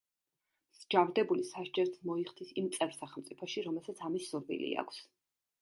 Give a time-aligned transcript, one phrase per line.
[0.77, 5.07] მსჯავრდებული სასჯელს მოიხდის იმ წევრ სახელმწიფოში, რომელსაც ამის სურვილი აქვს.